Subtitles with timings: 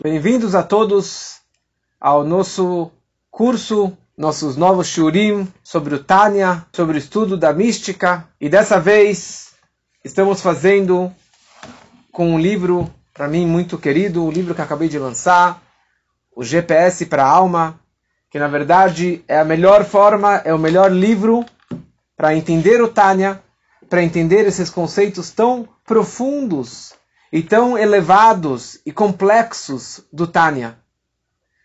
[0.00, 1.40] Bem-vindos a todos
[2.00, 2.88] ao nosso
[3.28, 8.28] curso, nossos novos shurim sobre o Tânia, sobre o estudo da mística.
[8.40, 9.54] E dessa vez
[10.04, 11.12] estamos fazendo
[12.12, 15.60] com um livro, para mim, muito querido, o um livro que acabei de lançar,
[16.36, 17.80] o GPS para a Alma,
[18.30, 21.44] que na verdade é a melhor forma, é o melhor livro
[22.16, 23.42] para entender o Tânia,
[23.90, 26.94] para entender esses conceitos tão profundos
[27.32, 30.78] e tão elevados e complexos do Tânia.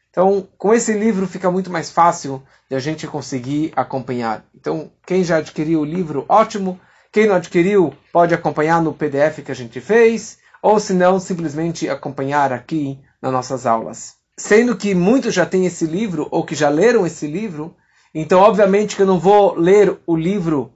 [0.10, 4.46] Então, com esse livro fica muito mais fácil de a gente conseguir acompanhar.
[4.54, 6.80] Então, quem já adquiriu o livro, ótimo.
[7.12, 11.90] Quem não adquiriu, pode acompanhar no PDF que a gente fez, ou se não, simplesmente
[11.90, 14.16] acompanhar aqui nas nossas aulas.
[14.38, 17.76] Sendo que muitos já têm esse livro, ou que já leram esse livro,
[18.14, 20.74] então, obviamente, que eu não vou ler o livro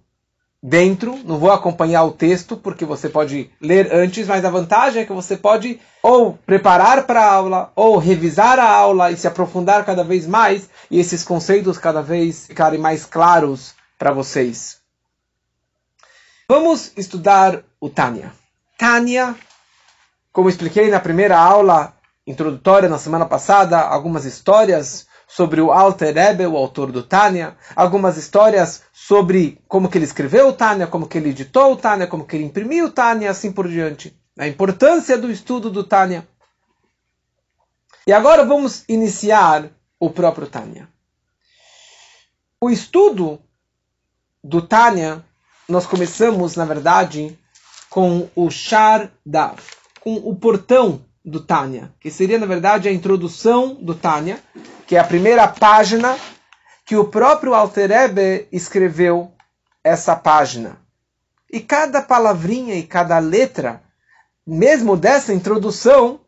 [0.67, 5.05] dentro, não vou acompanhar o texto, porque você pode ler antes, mas a vantagem é
[5.05, 9.85] que você pode ou preparar para a aula, ou revisar a aula e se aprofundar
[9.85, 14.77] cada vez mais, e esses conceitos cada vez ficarem mais claros para vocês.
[16.49, 18.31] Vamos estudar o Tânia.
[18.75, 19.35] Tânia,
[20.33, 21.93] como expliquei na primeira aula
[22.25, 28.17] introdutória na semana passada, algumas histórias sobre o Alter Rebbe, o autor do Tânia, algumas
[28.17, 32.25] histórias sobre como que ele escreveu o Tânia, como que ele editou o Tânia, como
[32.25, 34.17] que ele imprimiu o Tânia, assim por diante.
[34.37, 36.27] A importância do estudo do Tânia.
[38.05, 40.87] E agora vamos iniciar o próprio Tânia.
[42.61, 43.39] O estudo
[44.43, 45.23] do Tânia,
[45.67, 47.37] nós começamos, na verdade,
[47.89, 49.59] com o Shar Dav,
[50.01, 54.39] com o portão do Tânia, que seria, na verdade, a introdução do Tânia,
[54.87, 56.17] que é a primeira página
[56.85, 59.33] que o próprio Alter Ebe escreveu
[59.83, 60.77] essa página.
[61.51, 63.81] E cada palavrinha e cada letra,
[64.45, 66.19] mesmo dessa introdução,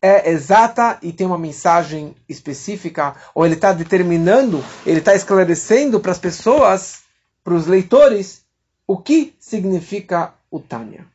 [0.00, 6.10] é exata e tem uma mensagem específica, ou ele está determinando, ele está esclarecendo para
[6.10, 7.02] as pessoas,
[7.44, 8.42] para os leitores,
[8.86, 11.06] o que significa o Tânia.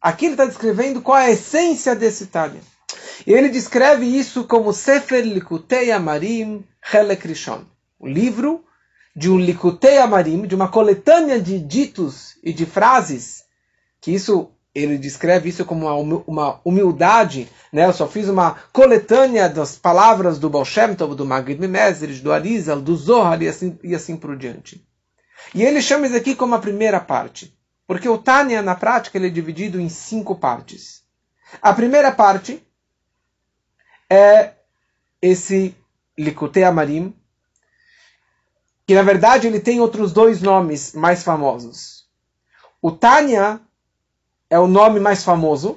[0.00, 2.60] Aqui ele está descrevendo qual é a essência desse Tânia.
[3.26, 7.64] E ele descreve isso como Sefer Likutei Amarim Helek Rishon.
[7.98, 8.64] O livro
[9.14, 13.44] de um Likutei Amarim, de uma coletânea de ditos e de frases,
[14.00, 17.86] que isso ele descreve isso como uma humildade, né?
[17.86, 22.32] Eu só fiz uma coletânea das palavras do Baal Shem Tov, do Magid Mimezres, do
[22.32, 24.86] Arizal, do Zohar e assim, e assim por diante.
[25.54, 27.52] E ele chama isso aqui como a primeira parte.
[27.86, 31.02] Porque o Tânia, na prática, ele é dividido em cinco partes.
[31.60, 32.62] A primeira parte
[34.10, 34.54] é
[35.22, 35.74] esse
[36.18, 37.14] Likutei Amarim,
[38.86, 42.04] que na verdade ele tem outros dois nomes mais famosos.
[42.82, 43.60] O Tânia
[44.50, 45.74] é o nome mais famoso,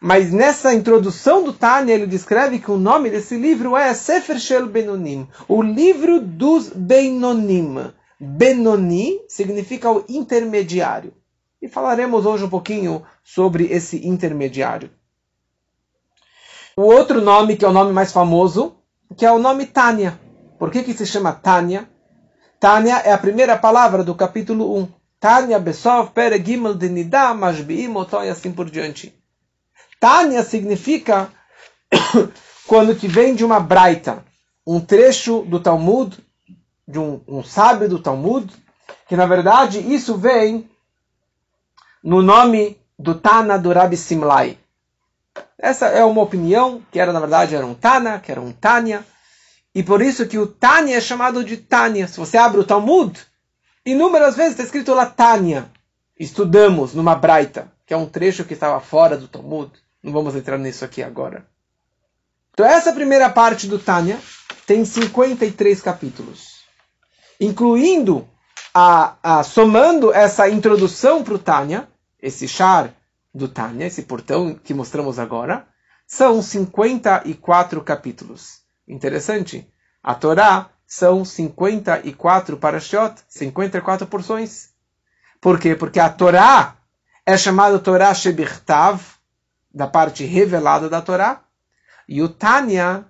[0.00, 4.66] mas nessa introdução do Tânia ele descreve que o nome desse livro é Sefer Shel
[4.66, 7.92] Benonim, o livro dos Benonim.
[8.18, 11.12] Benoni significa o intermediário.
[11.60, 14.90] E falaremos hoje um pouquinho sobre esse intermediário.
[16.76, 18.74] O outro nome, que é o nome mais famoso,
[19.16, 20.18] que é o nome Tânia.
[20.58, 21.88] Por que, que se chama Tânia?
[22.58, 24.88] Tânia é a primeira palavra do capítulo 1.
[25.20, 27.92] Tânia Besov Pere Gimel de Nidá Mashbiim
[28.24, 29.14] e assim por diante.
[30.00, 31.30] Tânia significa
[32.66, 34.24] quando que vem de uma braita,
[34.66, 36.18] um trecho do Talmud,
[36.88, 38.52] de um, um sábio do Talmud,
[39.08, 40.68] que na verdade isso vem
[42.02, 44.58] no nome do Tana do Rabi Simlai.
[45.64, 49.02] Essa é uma opinião, que era na verdade era um Tana, que era um Tânia,
[49.74, 52.06] e por isso que o Tânia é chamado de Tânia.
[52.06, 53.18] Se você abre o Talmud,
[53.82, 55.70] inúmeras vezes está escrito lá Tânia.
[56.20, 59.72] Estudamos numa Braita, que é um trecho que estava fora do Talmud.
[60.02, 61.46] Não vamos entrar nisso aqui agora.
[62.52, 64.18] Então essa primeira parte do Tânia
[64.66, 66.58] tem 53 capítulos,
[67.40, 68.28] incluindo
[68.74, 71.88] a, a somando essa introdução para o Tânia,
[72.20, 72.92] esse char
[73.34, 75.66] do Tânia, esse portão que mostramos agora,
[76.06, 78.60] são 54 capítulos.
[78.86, 79.68] Interessante.
[80.02, 84.70] A Torá são 54 parashot, 54 porções.
[85.40, 85.74] Por quê?
[85.74, 86.76] Porque a Torá
[87.26, 89.02] é chamada Torá Shebirtav,
[89.72, 91.42] da parte revelada da Torá,
[92.08, 93.06] e o Tânia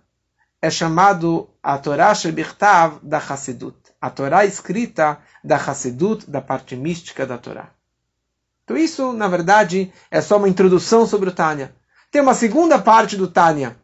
[0.63, 7.27] é chamado a Torá Shebirtav da Hassidut, a Torá escrita da Hassidut, da parte mística
[7.27, 7.71] da Torá.
[8.65, 11.75] Então isso, na verdade, é só uma introdução sobre o Tânia.
[12.11, 13.77] Tem uma segunda parte do Tânia,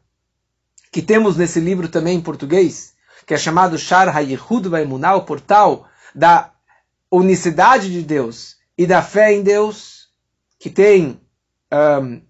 [0.90, 2.94] que temos nesse livro também em português,
[3.26, 6.50] que é chamado Shar HaYehud Vaimunah, o portal da
[7.10, 10.08] unicidade de Deus e da fé em Deus,
[10.58, 11.20] que tem
[11.72, 12.22] um,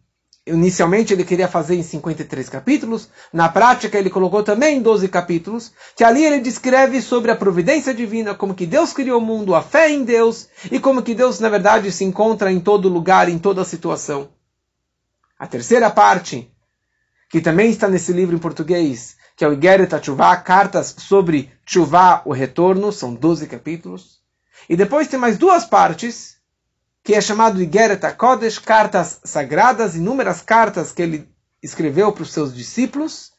[0.50, 5.72] inicialmente ele queria fazer em 53 capítulos, na prática ele colocou também em 12 capítulos,
[5.96, 9.62] que ali ele descreve sobre a providência divina, como que Deus criou o mundo, a
[9.62, 13.38] fé em Deus, e como que Deus, na verdade, se encontra em todo lugar, em
[13.38, 14.28] toda situação.
[15.38, 16.52] A terceira parte,
[17.30, 22.20] que também está nesse livro em português, que é o Igeret Chuvá, cartas sobre Chuvá,
[22.26, 24.20] o retorno, são 12 capítulos.
[24.68, 26.39] E depois tem mais duas partes,
[27.02, 31.28] que é chamado Igeret HaKodesh, cartas sagradas, inúmeras cartas que ele
[31.62, 33.32] escreveu para os seus discípulos.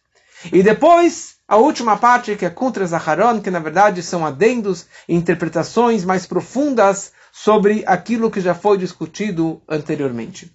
[0.51, 5.15] E depois, a última parte, que é Contra Zaharon, que na verdade são adendos e
[5.15, 10.51] interpretações mais profundas sobre aquilo que já foi discutido anteriormente.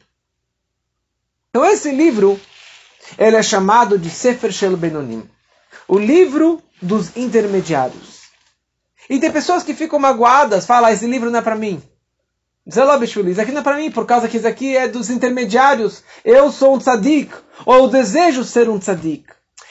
[1.50, 2.38] Então esse livro,
[3.17, 5.29] ele é chamado de Sefer Shel Benonim,
[5.88, 8.26] o livro dos intermediários.
[9.08, 11.82] E tem pessoas que ficam magoadas, falam, ah, esse livro não é para mim.
[12.66, 16.02] Isso aqui não é para mim, por causa que isso aqui é dos intermediários.
[16.24, 17.32] Eu sou um tzadik,
[17.64, 19.24] ou eu desejo ser um tzadik.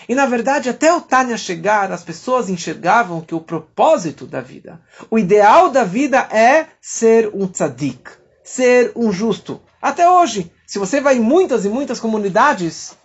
[0.08, 4.80] E na verdade, até o Tânia chegar, as pessoas enxergavam que o propósito da vida,
[5.10, 8.12] o ideal da vida é ser um tzadik,
[8.44, 9.62] ser um justo.
[9.82, 12.96] Até hoje, se você vai em muitas e muitas comunidades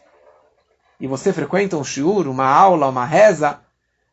[1.01, 3.59] e você frequenta um shiur, uma aula, uma reza,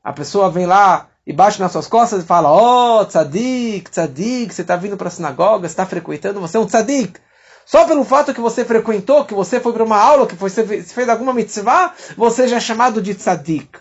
[0.03, 4.62] a pessoa vem lá e bate nas suas costas e fala: Oh, tzadik, tzadik, você
[4.62, 7.19] está vindo para a sinagoga, está frequentando, você é um tzadik.
[7.65, 11.09] Só pelo fato que você frequentou, que você foi para uma aula, que você fez
[11.09, 13.77] alguma mitzvah, você já é chamado de tzadik.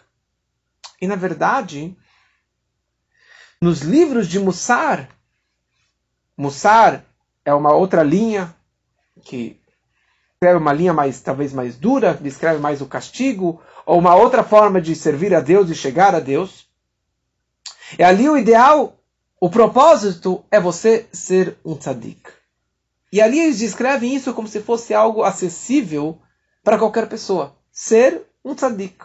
[1.00, 1.96] E na verdade,
[3.60, 5.08] nos livros de Mussar,
[6.36, 7.04] Mussar
[7.44, 8.52] é uma outra linha
[9.22, 9.60] que
[10.34, 14.80] escreve uma linha mais talvez mais dura, descreve mais o castigo, ou uma outra forma
[14.80, 16.65] de servir a Deus e chegar a Deus.
[17.98, 18.98] E ali o ideal,
[19.40, 22.30] o propósito é você ser um tzadik.
[23.12, 26.20] E ali eles descrevem isso como se fosse algo acessível
[26.64, 27.56] para qualquer pessoa.
[27.70, 28.96] Ser um tzadik.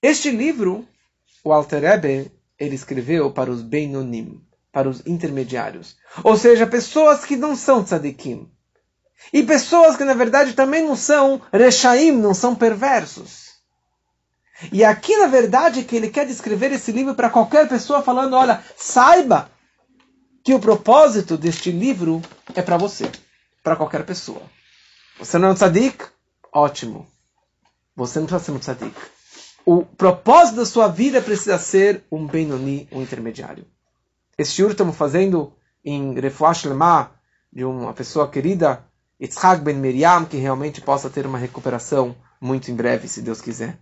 [0.00, 0.86] Este livro,
[1.42, 4.40] o Alter Rebbe, ele escreveu para os Beinonim,
[4.72, 5.96] para os intermediários.
[6.22, 8.50] Ou seja, pessoas que não são tzadikim.
[9.32, 13.47] E pessoas que, na verdade, também não são rechaim, não são perversos.
[14.72, 18.62] E aqui, na verdade, que ele quer descrever esse livro para qualquer pessoa, falando: olha,
[18.76, 19.50] saiba
[20.42, 22.22] que o propósito deste livro
[22.54, 23.10] é para você,
[23.62, 24.42] para qualquer pessoa.
[25.18, 26.04] Você não é um tzadik?
[26.52, 27.06] Ótimo.
[27.94, 28.96] Você não precisa ser um tzadik.
[29.64, 33.66] O propósito da sua vida precisa ser um Benoni, um intermediário.
[34.38, 35.52] Este shiur estamos fazendo
[35.84, 37.10] em Refuash Lemah,
[37.52, 38.84] de uma pessoa querida,
[39.20, 43.78] Yitzhak Ben Miriam, que realmente possa ter uma recuperação muito em breve, se Deus quiser.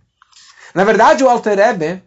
[0.77, 2.03] Na verdade, o Alter Rebbe,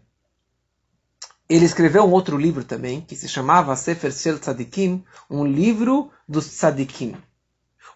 [1.48, 6.46] ele escreveu um outro livro também, que se chamava Sefer Shel Tzadikim, um livro dos
[6.46, 7.16] tzadikim.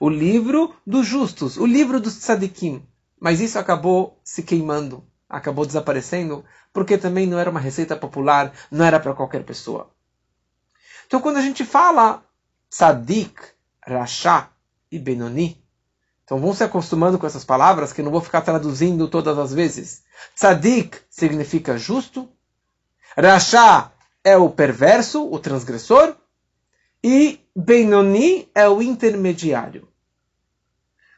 [0.00, 2.85] O livro dos justos, o livro dos tzadikim.
[3.21, 8.85] Mas isso acabou se queimando, acabou desaparecendo, porque também não era uma receita popular, não
[8.85, 9.94] era para qualquer pessoa.
[11.06, 12.21] Então, quando a gente fala
[12.69, 13.41] tzadik,
[13.87, 14.49] rasha
[14.91, 15.63] e benoni,
[16.25, 19.53] então vão se acostumando com essas palavras que eu não vou ficar traduzindo todas as
[19.53, 20.03] vezes.
[20.35, 22.29] Tzadik significa justo.
[23.17, 23.93] Rasha
[24.23, 26.17] é o perverso, o transgressor.
[27.03, 29.87] E Benoni é o intermediário.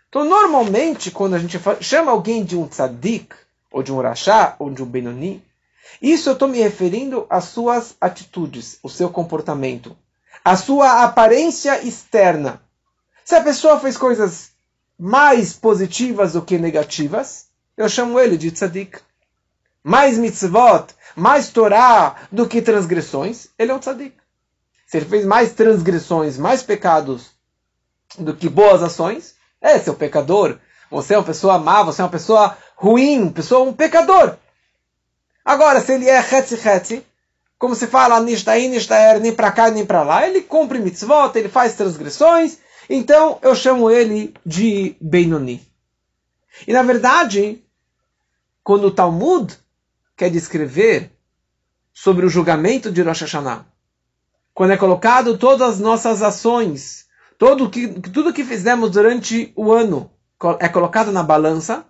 [0.08, 3.37] Então, normalmente, quando a gente chama alguém de um tzadik,
[3.70, 5.44] ou de um rasha, ou de um Benoni,
[6.03, 9.96] isso eu estou me referindo às suas atitudes, o seu comportamento,
[10.44, 12.60] a sua aparência externa.
[13.25, 14.56] Se a pessoa fez coisas
[14.98, 18.98] mais positivas do que negativas, eu chamo ele de tzadik.
[19.84, 24.17] Mais mitzvot, mais Torá do que transgressões, ele é um tzadik.
[24.86, 27.31] Se ele fez mais transgressões, mais pecados
[28.19, 30.58] do que boas ações, é seu pecador.
[30.91, 34.36] Você é uma pessoa má, você é uma pessoa ruim, pessoa um pecador.
[35.44, 37.05] Agora, se ele é hetzi hetzi,
[37.58, 41.48] como se fala, nishtaí, nishtaer, nem para cá, nem para lá, ele cumpre mitzvot, ele
[41.48, 45.66] faz transgressões, então eu chamo ele de Benoni.
[46.66, 47.62] E na verdade,
[48.62, 49.56] quando o Talmud
[50.16, 51.10] quer descrever
[51.93, 53.66] sobre o julgamento de Rosh Hashanah,
[54.55, 57.06] quando é colocado todas as nossas ações,
[57.38, 60.10] todo que, tudo que fizemos durante o ano
[60.58, 61.86] é colocado na balança,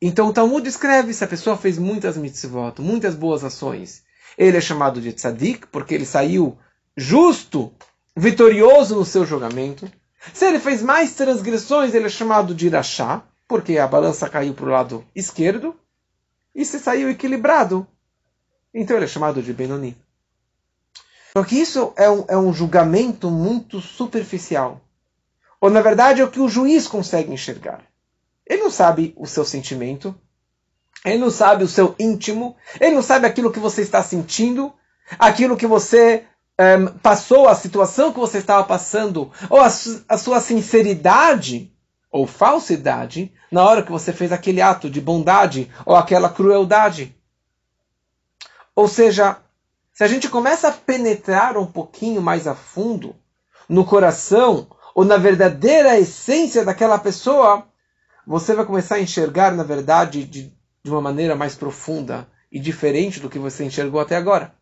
[0.00, 4.02] então o Talmud descreve se a pessoa fez muitas mitzvot, muitas boas ações.
[4.36, 6.58] Ele é chamado de tzadik, porque ele saiu
[6.96, 7.72] justo
[8.16, 9.90] vitorioso no seu julgamento.
[10.32, 14.64] Se ele fez mais transgressões, ele é chamado de irachá, porque a balança caiu para
[14.64, 15.74] o lado esquerdo.
[16.54, 17.86] E se saiu equilibrado,
[18.74, 19.96] então ele é chamado de Benoni.
[21.36, 24.80] Só que isso é um, é um julgamento muito superficial.
[25.60, 27.82] Ou na verdade é o que o juiz consegue enxergar.
[28.46, 30.14] Ele não sabe o seu sentimento,
[31.04, 34.72] ele não sabe o seu íntimo, ele não sabe aquilo que você está sentindo,
[35.18, 36.24] aquilo que você
[37.02, 41.72] passou, a situação que você estava passando, ou a, a sua sinceridade
[42.10, 47.16] ou falsidade na hora que você fez aquele ato de bondade ou aquela crueldade.
[48.76, 49.38] Ou seja,
[49.92, 53.16] se a gente começa a penetrar um pouquinho mais a fundo
[53.68, 57.66] no coração ou na verdadeira essência daquela pessoa,
[58.26, 63.20] você vai começar a enxergar, na verdade, de, de uma maneira mais profunda e diferente
[63.20, 64.54] do que você enxergou até agora.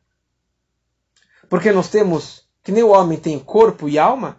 [1.51, 4.39] Porque nós temos, que nem o homem tem corpo e alma,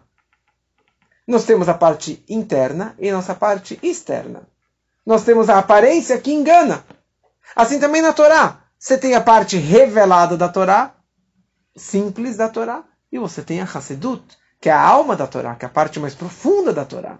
[1.27, 4.47] nós temos a parte interna e nossa parte externa.
[5.05, 6.85] Nós temos a aparência que engana.
[7.53, 8.61] Assim também na Torá.
[8.79, 10.95] Você tem a parte revelada da Torá,
[11.75, 14.23] simples da Torá, e você tem a Hassedut,
[14.59, 17.19] que é a alma da Torá, que é a parte mais profunda da Torá.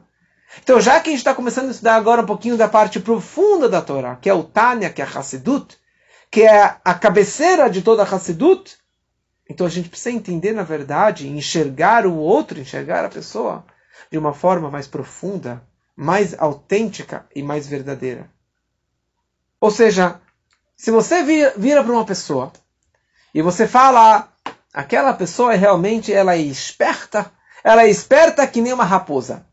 [0.64, 3.68] Então, já que a gente está começando a estudar agora um pouquinho da parte profunda
[3.68, 5.78] da Torá, que é o Tânia, que é a Hassedut,
[6.32, 8.81] que é a cabeceira de toda a Hassedut,
[9.52, 13.66] então a gente precisa entender, na verdade, enxergar o outro, enxergar a pessoa
[14.10, 15.62] de uma forma mais profunda,
[15.94, 18.32] mais autêntica e mais verdadeira.
[19.60, 20.22] Ou seja,
[20.74, 22.54] se você vira, vira para uma pessoa
[23.34, 24.32] e você fala,
[24.74, 27.30] aquela pessoa é realmente ela é esperta,
[27.62, 29.46] ela é esperta que nem uma raposa.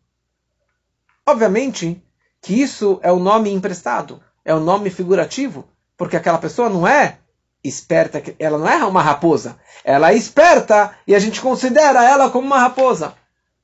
[1.27, 2.01] Obviamente
[2.41, 7.19] que isso é o nome emprestado, é o nome figurativo, porque aquela pessoa não é
[7.69, 12.47] esperta, ela não é uma raposa, ela é esperta e a gente considera ela como
[12.47, 13.15] uma raposa.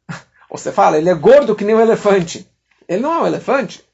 [0.51, 2.49] Você fala, ele é gordo que nem um elefante.
[2.89, 3.85] Ele não é um elefante.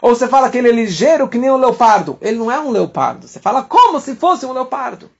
[0.00, 2.16] Ou você fala que ele é ligeiro que nem um leopardo.
[2.20, 3.26] Ele não é um leopardo.
[3.26, 5.10] Você fala como se fosse um leopardo.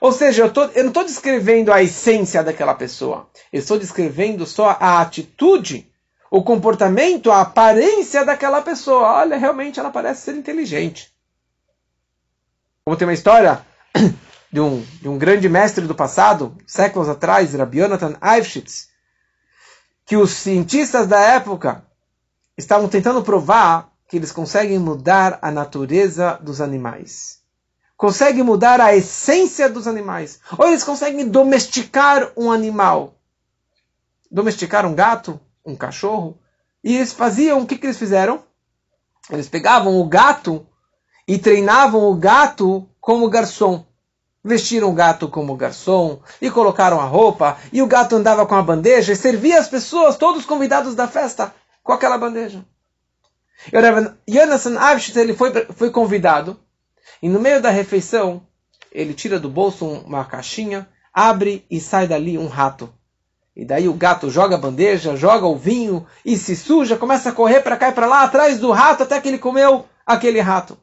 [0.00, 3.28] Ou seja, eu, tô, eu não estou descrevendo a essência daquela pessoa.
[3.52, 5.90] Eu estou descrevendo só a atitude
[6.30, 9.20] o comportamento, a aparência daquela pessoa.
[9.20, 11.12] Olha, realmente ela parece ser inteligente.
[12.86, 13.66] Como tem uma história
[14.52, 18.90] de um, de um grande mestre do passado, séculos atrás, Rabbi Yonatan Eifschitz,
[20.04, 21.84] que os cientistas da época
[22.56, 27.40] estavam tentando provar que eles conseguem mudar a natureza dos animais.
[27.96, 30.38] Conseguem mudar a essência dos animais.
[30.56, 33.16] Ou eles conseguem domesticar um animal.
[34.30, 36.38] Domesticar um gato, um cachorro.
[36.84, 38.44] E eles faziam, o que, que eles fizeram?
[39.28, 40.64] Eles pegavam o gato
[41.26, 43.84] e treinavam o gato como garçom.
[44.44, 48.62] Vestiram o gato como garçom e colocaram a roupa, e o gato andava com a
[48.62, 51.52] bandeja e servia as pessoas, todos os convidados da festa,
[51.82, 52.64] com aquela bandeja.
[53.72, 56.58] E Jonathan Avshit, ele foi, foi convidado,
[57.20, 58.42] e no meio da refeição,
[58.92, 62.92] ele tira do bolso uma caixinha, abre e sai dali um rato.
[63.54, 67.32] E daí o gato joga a bandeja, joga o vinho e se suja, começa a
[67.32, 70.78] correr para cá e para lá atrás do rato até que ele comeu aquele rato.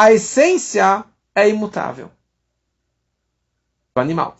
[0.00, 2.08] A essência é imutável.
[3.96, 4.36] O animal.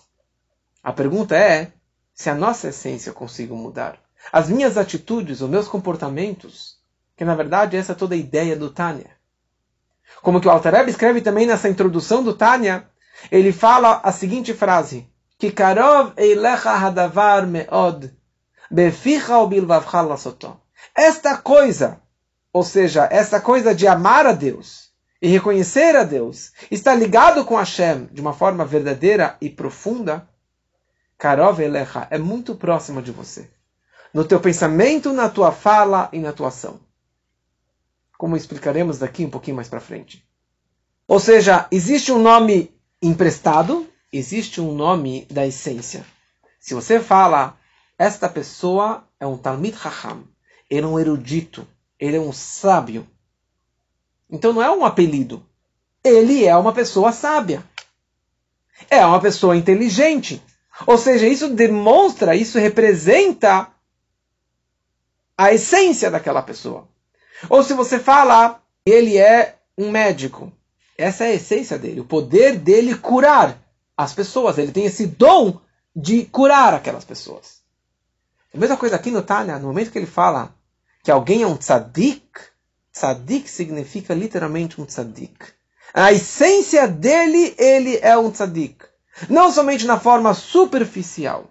[0.85, 1.73] A pergunta é
[2.15, 3.99] se a nossa essência eu consigo mudar.
[4.33, 6.79] As minhas atitudes, os meus comportamentos,
[7.17, 9.11] que na verdade essa é toda a ideia do Tânia.
[10.23, 12.88] Como que o Altareb escreve também nessa introdução do Tânia,
[13.29, 18.17] ele fala a seguinte frase: que karov eilecha hadavar meod,
[18.71, 19.35] beficha
[20.03, 20.61] lasoto.
[20.95, 22.00] Esta coisa,
[22.53, 24.88] ou seja, esta coisa de amar a Deus
[25.20, 30.28] e reconhecer a Deus, está ligado com Hashem de uma forma verdadeira e profunda,
[31.16, 33.50] karov eilecha é muito próximo de você.
[34.14, 36.80] No teu pensamento, na tua fala e na tua ação.
[38.16, 40.25] Como explicaremos daqui um pouquinho mais para frente.
[41.06, 42.72] Ou seja, existe um nome
[43.02, 46.04] emprestado existe um nome da essência.
[46.58, 47.58] Se você fala,
[47.98, 50.25] esta pessoa é um Talmid Chacham,
[50.68, 51.66] ele é um erudito,
[51.98, 53.06] ele é um sábio.
[54.30, 55.44] Então não é um apelido.
[56.02, 57.64] Ele é uma pessoa sábia.
[58.90, 60.42] É uma pessoa inteligente.
[60.87, 63.68] Ou seja, isso demonstra, isso representa
[65.37, 66.88] a essência daquela pessoa.
[67.49, 70.52] Ou se você fala, ele é um médico.
[70.97, 73.56] Essa é a essência dele, o poder dele curar
[73.97, 74.58] as pessoas.
[74.58, 75.61] Ele tem esse dom
[75.94, 77.58] de curar aquelas pessoas.
[78.52, 80.54] A mesma coisa aqui no Tânia, no momento que ele fala
[81.04, 82.26] que alguém é um tzadik,
[82.99, 85.37] tzadik significa literalmente um tzadik.
[85.95, 88.85] A essência dele, ele é um tzadik.
[89.28, 91.50] Não somente na forma superficial,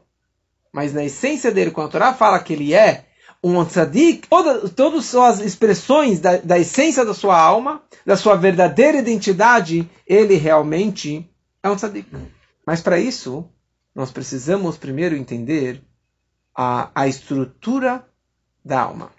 [0.72, 3.06] mas na essência dele, quando a Torá fala que ele é
[3.42, 8.98] um tzadik, todas, todas as expressões da, da essência da sua alma, da sua verdadeira
[8.98, 11.30] identidade, ele realmente
[11.64, 12.10] é um tzadik.
[12.66, 13.50] Mas para isso,
[13.96, 15.82] nós precisamos primeiro entender
[16.56, 18.06] a, a estrutura
[18.64, 19.17] da alma.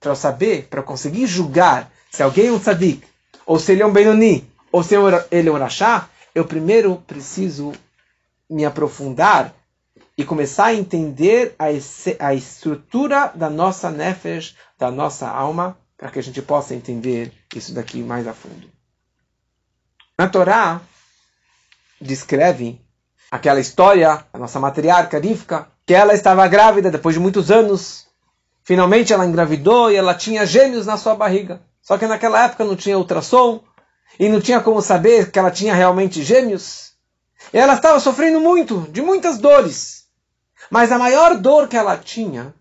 [0.00, 3.06] Para eu saber, para conseguir julgar se alguém é um tzadik,
[3.44, 4.94] ou se ele é um Benoni, ou se
[5.30, 7.72] ele é um Rashá, eu primeiro preciso
[8.48, 9.54] me aprofundar
[10.16, 11.66] e começar a entender a,
[12.26, 17.74] a estrutura da nossa nefesh, da nossa alma, para que a gente possa entender isso
[17.74, 18.68] daqui mais a fundo.
[20.18, 20.80] Na Torá,
[22.00, 22.80] descreve
[23.30, 28.05] aquela história, a nossa matriarca Rivka, que ela estava grávida depois de muitos anos.
[28.66, 31.62] Finalmente ela engravidou e ela tinha gêmeos na sua barriga.
[31.80, 33.62] Só que naquela época não tinha ultrassom
[34.18, 36.94] e não tinha como saber que ela tinha realmente gêmeos.
[37.54, 40.06] E ela estava sofrendo muito, de muitas dores.
[40.68, 42.52] Mas a maior dor que ela tinha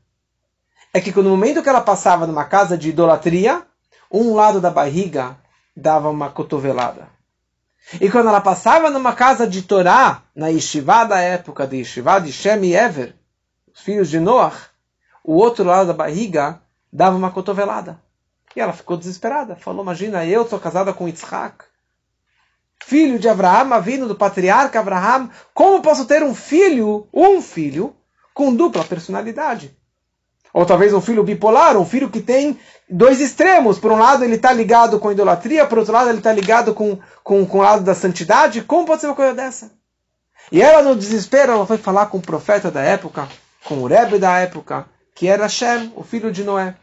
[0.94, 3.66] é que no momento que ela passava numa casa de idolatria,
[4.12, 5.36] um lado da barriga
[5.76, 7.10] dava uma cotovelada.
[8.00, 12.32] E quando ela passava numa casa de Torá, na Yeshiva da época de Yeshiva de
[12.32, 13.16] Shem e Ever,
[13.74, 14.75] os filhos de Noach,
[15.26, 16.62] o outro lado da barriga
[16.94, 18.00] dava uma cotovelada.
[18.56, 19.56] E ela ficou desesperada.
[19.56, 21.66] Falou, imagina, eu sou casada com Yitzhak,
[22.86, 27.96] filho de Abraham, vindo do patriarca Abraham, como posso ter um filho, um filho,
[28.34, 29.76] com dupla personalidade?
[30.54, 33.80] Ou talvez um filho bipolar, um filho que tem dois extremos.
[33.80, 36.74] Por um lado ele está ligado com a idolatria, por outro lado ele está ligado
[36.74, 38.62] com, com, com o lado da santidade.
[38.62, 39.72] Como pode ser uma coisa dessa?
[40.52, 43.28] E ela, no desespero, ela foi falar com o profeta da época,
[43.66, 46.76] com o Rebbe da época, que era Shem, o filho de Noé.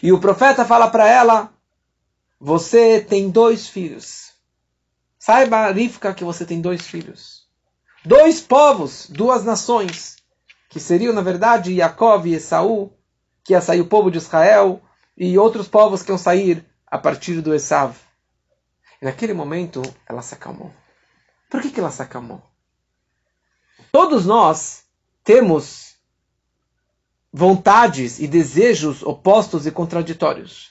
[0.00, 1.52] E o profeta fala para ela:
[2.38, 4.32] Você tem dois filhos.
[5.18, 7.46] Saiba, Rifka, que você tem dois filhos.
[8.04, 10.16] Dois povos, duas nações
[10.70, 12.92] que seriam, na verdade, Yaakov e Esaú,
[13.44, 14.80] que ia sair o povo de Israel,
[15.16, 17.96] e outros povos que iam sair a partir do Esav.
[19.02, 20.72] E naquele momento, ela se acalmou.
[21.50, 22.40] Por que, que ela se acalmou?
[23.90, 24.84] Todos nós
[25.24, 25.89] temos
[27.32, 30.70] vontades e desejos opostos e contraditórios.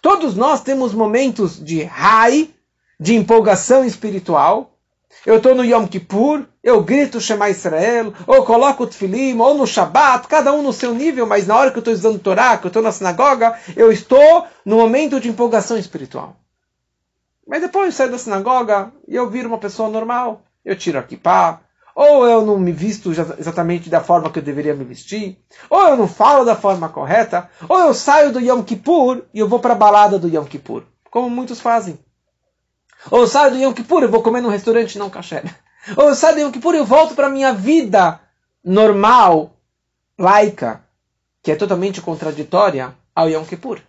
[0.00, 2.50] Todos nós temos momentos de high,
[2.98, 4.72] de empolgação espiritual,
[5.24, 9.66] eu estou no Yom Kippur, eu grito Shema Israel, ou coloco o Tfilim, ou no
[9.66, 12.66] Shabbat, cada um no seu nível, mas na hora que eu estou estudando Torá, que
[12.66, 16.36] eu estou na sinagoga, eu estou no momento de empolgação espiritual.
[17.46, 20.42] Mas depois eu saio da sinagoga e eu viro uma pessoa normal.
[20.64, 21.60] Eu tiro a kippah,
[21.94, 25.96] ou eu não me visto exatamente da forma que eu deveria me vestir, ou eu
[25.96, 29.72] não falo da forma correta, ou eu saio do Yom Kippur e eu vou para
[29.72, 31.98] a balada do Yom Kippur, como muitos fazem.
[33.10, 35.44] Ou eu saio do Yom Kippur e vou comer num restaurante não kasher.
[35.96, 38.20] Ou eu saio do Yom Kippur e eu volto para minha vida
[38.64, 39.56] normal,
[40.16, 40.84] laica,
[41.42, 43.80] que é totalmente contraditória ao Yom Kippur.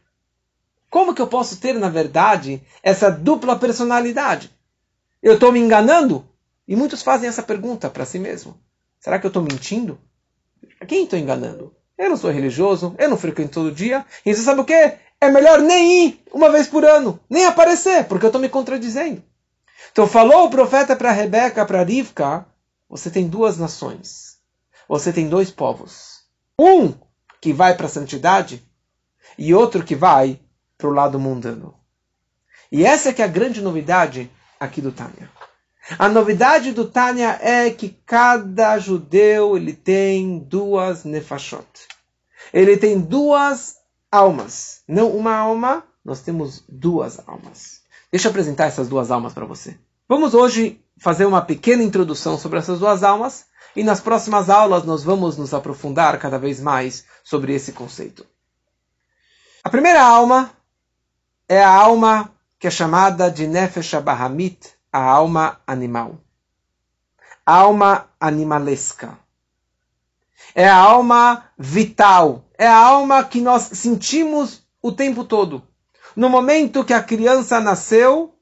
[0.90, 4.52] Como que eu posso ter, na verdade, essa dupla personalidade?
[5.22, 6.28] Eu estou me enganando?
[6.68, 8.60] E muitos fazem essa pergunta para si mesmo.
[9.00, 10.00] Será que eu estou mentindo?
[10.80, 11.76] A quem estou enganando?
[11.98, 14.06] Eu não sou religioso, eu não frequento todo dia.
[14.26, 14.98] E você sabe o que?
[15.24, 19.24] é melhor nem ir uma vez por ano, nem aparecer, porque eu estou me contradizendo.
[19.92, 22.46] Então falou o profeta para Rebeca, para Rivka,
[22.90, 24.38] você tem duas nações.
[24.88, 26.24] Você tem dois povos.
[26.60, 26.94] Um
[27.40, 28.64] que vai para a santidade
[29.38, 30.40] e outro que vai
[30.78, 31.76] para o lado mundano.
[32.72, 35.30] E essa é que é a grande novidade aqui do Tânia.
[36.00, 41.68] A novidade do Tânia é que cada judeu ele tem duas nefashot.
[42.54, 43.78] Ele tem duas
[44.12, 44.82] almas.
[44.88, 47.82] Não uma alma, nós temos duas almas.
[48.12, 49.78] Deixa eu apresentar essas duas almas para você.
[50.08, 55.04] Vamos hoje fazer uma pequena introdução sobre essas duas almas e nas próximas aulas nós
[55.04, 58.26] vamos nos aprofundar cada vez mais sobre esse conceito.
[59.64, 60.52] A primeira alma
[61.50, 66.20] é a alma que é chamada de Nefesh Abahamit, a alma animal.
[67.44, 69.18] Alma animalesca.
[70.54, 75.64] É a alma vital, é a alma que nós sentimos o tempo todo.
[76.16, 78.36] No momento que a criança nasceu,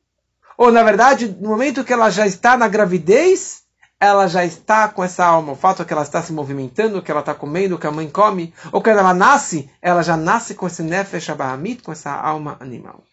[0.58, 3.64] ou na verdade, no momento que ela já está na gravidez,
[3.98, 5.54] ela já está com essa alma.
[5.54, 8.10] O fato é que ela está se movimentando, que ela está comendo, que a mãe
[8.10, 12.58] come, ou quando ela nasce, ela já nasce com esse nefesh abahamit, com essa alma
[12.60, 13.04] animal.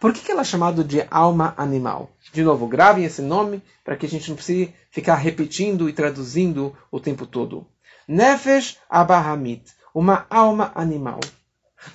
[0.00, 2.10] Por que, que ela é chamada de alma animal?
[2.32, 6.76] De novo, gravem esse nome para que a gente não precise ficar repetindo e traduzindo
[6.90, 7.66] o tempo todo.
[8.06, 9.62] Nefesh abahamit
[9.94, 11.18] uma alma animal.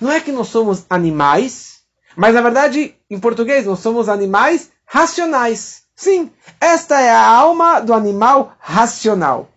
[0.00, 1.80] Não é que nós somos animais,
[2.14, 5.84] mas na verdade, em português, nós somos animais racionais.
[5.96, 9.48] Sim, esta é a alma do animal racional.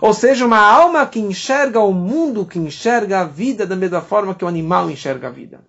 [0.00, 4.34] Ou seja, uma alma que enxerga o mundo, que enxerga a vida da mesma forma
[4.34, 5.64] que o animal enxerga a vida.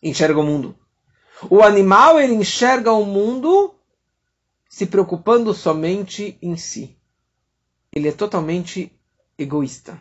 [0.00, 0.76] Enxerga o mundo.
[1.50, 3.74] O animal, ele enxerga o mundo
[4.68, 6.96] se preocupando somente em si.
[7.92, 8.92] ele é totalmente
[9.38, 9.98] egoísta,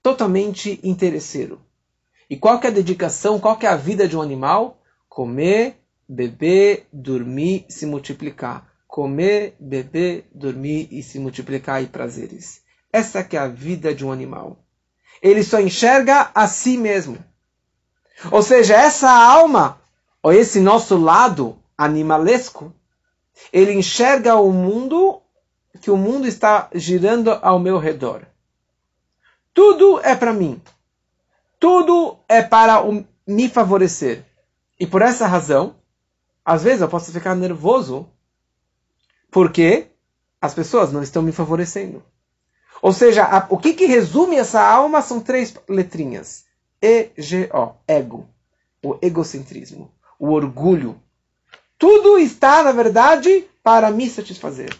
[0.00, 1.60] totalmente interesseiro.
[2.30, 4.80] E qual que é a dedicação, qual que é a vida de um animal?
[5.08, 5.76] Comer,
[6.08, 8.70] beber, dormir, se multiplicar.
[8.86, 12.62] Comer, beber, dormir e se multiplicar e prazeres.
[12.92, 14.64] Essa que é a vida de um animal.
[15.20, 17.18] Ele só enxerga a si mesmo.
[18.30, 19.81] Ou seja, essa alma,
[20.22, 22.72] ou esse nosso lado animalesco,
[23.52, 25.20] ele enxerga o mundo
[25.80, 28.26] que o mundo está girando ao meu redor.
[29.52, 30.60] Tudo é para mim.
[31.58, 32.82] Tudo é para
[33.26, 34.24] me favorecer.
[34.78, 35.76] E por essa razão,
[36.44, 38.08] às vezes eu posso ficar nervoso
[39.30, 39.88] porque
[40.40, 42.02] as pessoas não estão me favorecendo.
[42.80, 46.44] Ou seja, a, o que, que resume essa alma são três letrinhas.
[46.80, 48.28] E-G-O, ego.
[48.84, 51.02] O egocentrismo, o orgulho.
[51.76, 54.72] Tudo está, na verdade, para me satisfazer.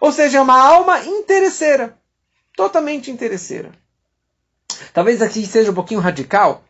[0.00, 1.98] Ou seja, é uma alma interesseira.
[2.56, 3.72] Totalmente interesseira.
[4.94, 6.64] Talvez aqui seja um pouquinho radical,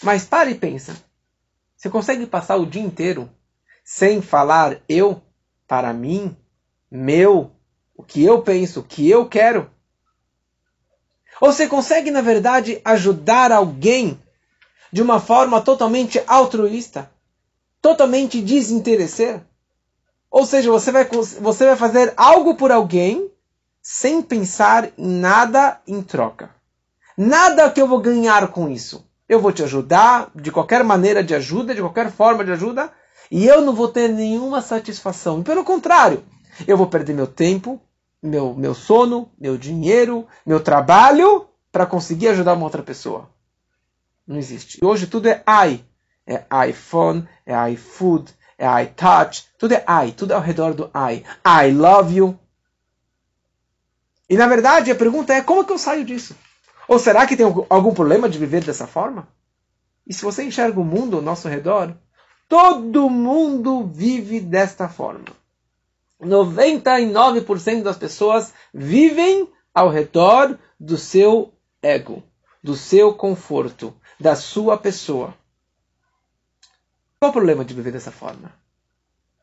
[0.00, 0.94] mas pare e pensa.
[1.76, 3.28] Você consegue passar o dia inteiro
[3.82, 5.20] sem falar eu,
[5.66, 6.36] para mim,
[6.88, 7.50] meu,
[7.96, 9.68] o que eu penso, o que eu quero?
[11.40, 14.22] Ou você consegue, na verdade, ajudar alguém
[14.92, 17.10] de uma forma totalmente altruísta,
[17.82, 19.46] totalmente desinteresseira?
[20.30, 23.30] Ou seja, você vai, você vai fazer algo por alguém
[23.82, 26.50] sem pensar em nada em troca.
[27.18, 29.06] Nada que eu vou ganhar com isso.
[29.28, 32.90] Eu vou te ajudar de qualquer maneira de ajuda, de qualquer forma de ajuda,
[33.30, 35.42] e eu não vou ter nenhuma satisfação.
[35.42, 36.24] Pelo contrário,
[36.66, 37.80] eu vou perder meu tempo,
[38.22, 43.30] meu, meu sono, meu dinheiro, meu trabalho para conseguir ajudar uma outra pessoa.
[44.26, 44.78] Não existe.
[44.84, 45.84] Hoje tudo é i.
[46.32, 51.24] É iPhone, é iFood, é iTouch, tudo é i, tudo é ao redor do i.
[51.44, 52.38] I love you.
[54.28, 56.34] E na verdade a pergunta é como que eu saio disso?
[56.88, 59.28] Ou será que tem algum problema de viver dessa forma?
[60.06, 61.94] E se você enxerga o mundo ao nosso redor,
[62.48, 65.24] todo mundo vive desta forma.
[66.22, 72.22] 99% das pessoas vivem ao redor do seu ego,
[72.62, 75.34] do seu conforto, da sua pessoa.
[77.22, 78.52] Qual o problema de viver dessa forma?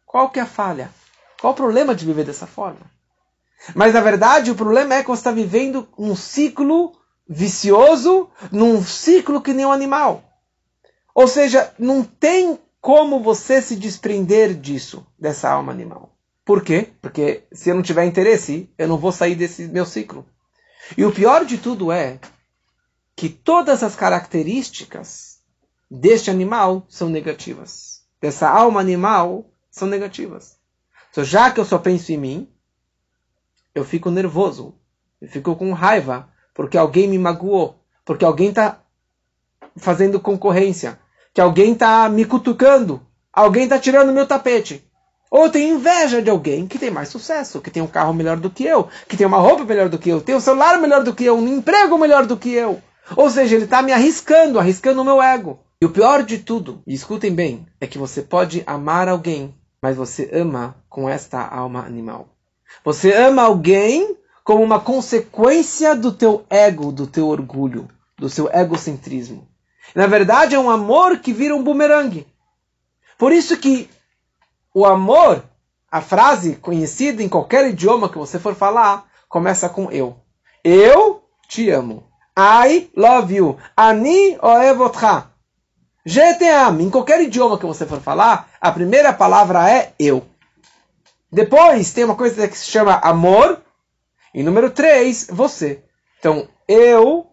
[0.06, 0.92] Qual que é a falha?
[1.40, 2.82] Qual o problema de viver dessa forma?
[3.74, 6.92] Mas na verdade o problema é que você está vivendo um ciclo
[7.26, 10.22] vicioso, num ciclo que nem um animal.
[11.16, 16.14] Ou seja, não tem como você se desprender disso, dessa alma animal.
[16.44, 16.90] Por quê?
[17.02, 20.26] Porque se eu não tiver interesse, eu não vou sair desse meu ciclo.
[20.98, 22.20] E o pior de tudo é
[23.16, 25.29] que todas as características
[25.90, 28.04] deste animal são negativas.
[28.22, 30.58] Dessa alma animal são negativas.
[31.12, 32.50] Então, já que eu só penso em mim,
[33.74, 34.76] eu fico nervoso,
[35.22, 38.82] eu fico com raiva, porque alguém me magoou, porque alguém está
[39.78, 41.00] fazendo concorrência,
[41.34, 44.86] que alguém está me cutucando, alguém está tirando meu tapete.
[45.32, 48.50] Ou tenho inveja de alguém que tem mais sucesso, que tem um carro melhor do
[48.50, 51.14] que eu, que tem uma roupa melhor do que eu, tem um celular melhor do
[51.14, 52.82] que eu, um emprego melhor do que eu.
[53.16, 55.60] Ou seja, ele está me arriscando, arriscando o meu ego.
[55.82, 59.96] E o pior de tudo, e escutem bem, é que você pode amar alguém, mas
[59.96, 62.36] você ama com esta alma animal.
[62.84, 67.88] Você ama alguém como uma consequência do teu ego, do teu orgulho,
[68.18, 69.48] do seu egocentrismo.
[69.96, 72.28] Na verdade, é um amor que vira um bumerangue.
[73.18, 73.90] Por isso que
[74.74, 75.46] o amor,
[75.90, 80.18] a frase conhecida em qualquer idioma que você for falar, começa com eu.
[80.62, 82.04] Eu te amo.
[82.38, 83.58] I love you.
[83.78, 85.29] Ani oevotcha.
[86.68, 86.82] Amo.
[86.82, 90.26] Em qualquer idioma que você for falar, a primeira palavra é eu.
[91.32, 93.62] Depois tem uma coisa que se chama amor.
[94.34, 95.84] E número três, você.
[96.20, 97.28] Então, eu,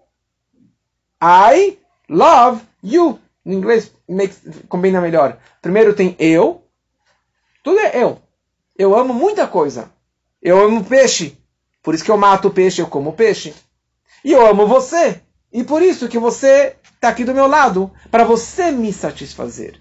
[1.22, 3.18] I love you.
[3.44, 5.38] Em inglês makes, combina melhor.
[5.61, 6.64] Primeiro tem eu,
[7.62, 8.20] tudo é eu.
[8.76, 9.90] Eu amo muita coisa.
[10.42, 11.37] Eu amo peixe.
[11.83, 13.55] Por isso que eu mato peixe, eu como peixe.
[14.24, 15.20] E eu amo você.
[15.52, 17.90] E por isso que você está aqui do meu lado.
[18.11, 19.80] Para você me satisfazer.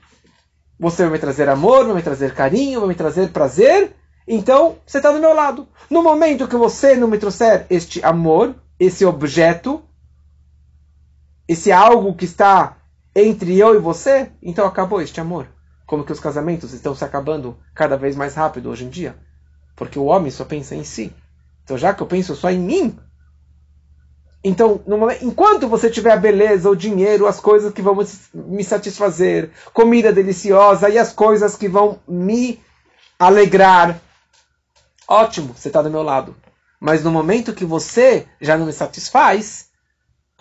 [0.80, 3.96] Você vai me trazer amor, vai me trazer carinho, vai me trazer prazer.
[4.28, 5.68] Então, você está do meu lado.
[5.90, 9.84] No momento que você não me trouxer este amor, esse objeto,
[11.48, 12.78] esse algo que está
[13.16, 15.48] entre eu e você, então acabou este amor
[15.86, 19.16] como que os casamentos estão se acabando cada vez mais rápido hoje em dia.
[19.76, 21.14] Porque o homem só pensa em si.
[21.64, 22.98] Então, já que eu penso só em mim,
[24.48, 27.98] então, momento, enquanto você tiver a beleza, o dinheiro, as coisas que vão
[28.32, 32.62] me satisfazer, comida deliciosa e as coisas que vão me
[33.18, 34.00] alegrar,
[35.08, 36.36] ótimo, você está do meu lado.
[36.80, 39.70] Mas no momento que você já não me satisfaz,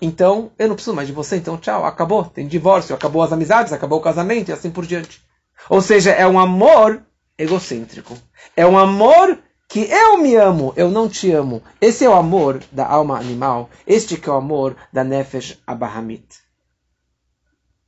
[0.03, 3.73] então eu não preciso mais de você, então tchau, acabou, tem divórcio, acabou as amizades,
[3.73, 5.25] acabou o casamento e assim por diante.
[5.71, 7.03] Ou seja, é um amor
[7.39, 8.19] egocêntrico.
[8.55, 9.39] É um amor
[9.75, 11.61] que eu me amo, eu não te amo.
[11.81, 13.69] Esse é o amor da alma animal.
[13.85, 16.39] Este que é o amor da Nefesh Abahamit.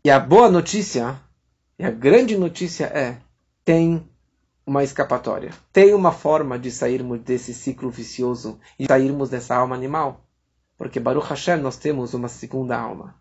[0.04, 1.16] E a boa notícia,
[1.78, 3.18] e a grande notícia é,
[3.64, 4.04] tem
[4.66, 5.52] uma escapatória.
[5.72, 10.26] Tem uma forma de sairmos desse ciclo vicioso e sairmos dessa alma animal.
[10.76, 13.14] Porque Baruch Hashem nós temos uma segunda alma.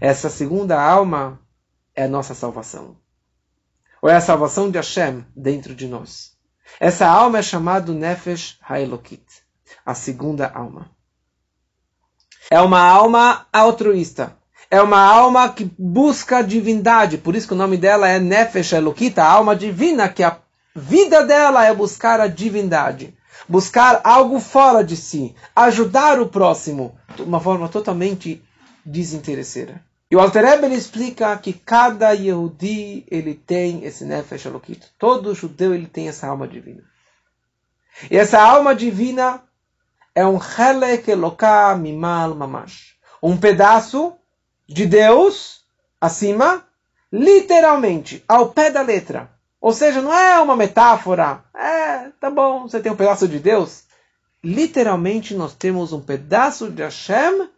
[0.00, 1.40] Essa segunda alma
[1.92, 2.98] é a nossa salvação.
[4.00, 6.35] Ou é a salvação de Hashem dentro de nós.
[6.78, 9.24] Essa alma é chamada Nefesh Haelokit,
[9.84, 10.90] a segunda alma.
[12.50, 14.36] É uma alma altruísta.
[14.70, 17.18] É uma alma que busca a divindade.
[17.18, 20.38] Por isso que o nome dela é Nefesh Haelokit, a alma divina, que a
[20.74, 23.16] vida dela é buscar a divindade.
[23.48, 25.34] Buscar algo fora de si.
[25.54, 28.42] Ajudar o próximo de uma forma totalmente
[28.84, 29.82] desinteresseira.
[30.08, 34.92] E o Alter Rebbe, ele explica que cada Yehudi ele tem esse Nefesh Elokit.
[34.96, 36.84] Todo judeu ele tem essa alma divina.
[38.10, 39.42] E essa alma divina
[40.14, 42.96] é um Helek Eloká Mimal Mamash.
[43.20, 44.16] Um pedaço
[44.68, 45.64] de Deus
[46.00, 46.64] acima,
[47.10, 49.30] literalmente, ao pé da letra.
[49.60, 51.42] Ou seja, não é uma metáfora.
[51.52, 53.84] É, tá bom, você tem um pedaço de Deus.
[54.44, 57.48] Literalmente, nós temos um pedaço de Hashem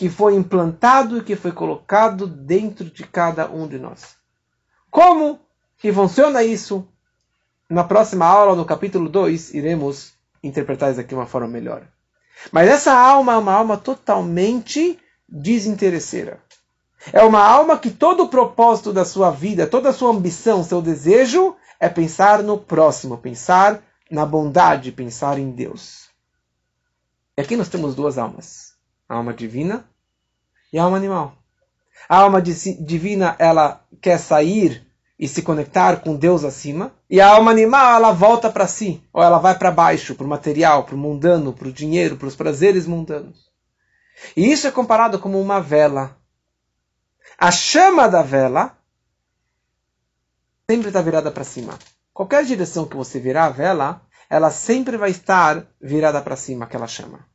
[0.00, 4.16] que foi implantado e que foi colocado dentro de cada um de nós.
[4.90, 5.38] Como
[5.76, 6.88] que funciona isso?
[7.68, 11.82] Na próxima aula, no capítulo 2, iremos interpretar isso aqui de uma forma melhor.
[12.50, 16.40] Mas essa alma é uma alma totalmente desinteresseira.
[17.12, 20.80] É uma alma que todo o propósito da sua vida, toda a sua ambição, seu
[20.80, 26.08] desejo é pensar no próximo, pensar na bondade, pensar em Deus.
[27.36, 28.70] E aqui nós temos duas almas
[29.10, 29.84] a alma divina
[30.72, 31.34] e a alma animal.
[32.08, 34.86] A alma divina, ela quer sair
[35.18, 39.22] e se conectar com Deus acima, e a alma animal, ela volta para si, ou
[39.22, 42.34] ela vai para baixo, para o material, para o mundano, para o dinheiro, para os
[42.34, 43.50] prazeres mundanos.
[44.36, 46.16] E isso é comparado como uma vela.
[47.38, 48.78] A chama da vela
[50.68, 51.78] sempre está virada para cima.
[52.12, 56.86] Qualquer direção que você virar a vela, ela sempre vai estar virada para cima, aquela
[56.86, 57.29] chama.